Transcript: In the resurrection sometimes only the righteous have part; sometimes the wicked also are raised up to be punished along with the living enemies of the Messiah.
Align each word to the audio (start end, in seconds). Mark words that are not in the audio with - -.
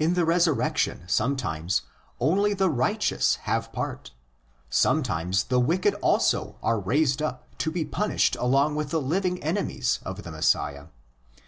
In 0.00 0.14
the 0.14 0.24
resurrection 0.24 1.04
sometimes 1.06 1.82
only 2.18 2.54
the 2.54 2.68
righteous 2.68 3.36
have 3.46 3.72
part; 3.72 4.10
sometimes 4.68 5.44
the 5.44 5.60
wicked 5.60 5.94
also 6.02 6.56
are 6.60 6.80
raised 6.80 7.22
up 7.22 7.46
to 7.58 7.70
be 7.70 7.84
punished 7.84 8.34
along 8.34 8.74
with 8.74 8.90
the 8.90 9.00
living 9.00 9.40
enemies 9.44 10.00
of 10.04 10.24
the 10.24 10.32
Messiah. 10.32 10.86